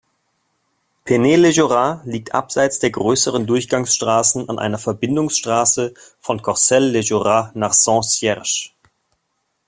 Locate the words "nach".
7.55-7.73